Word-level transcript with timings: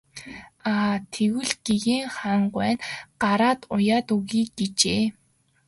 Аа 0.75 0.95
тэгвэл 1.11 1.51
гэгээн 1.65 2.07
хаан 2.15 2.43
гуай 2.53 2.73
нь 2.75 2.83
гараад 3.21 3.61
уяад 3.75 4.07
өгье 4.15 4.41
гэжээ. 4.57 5.03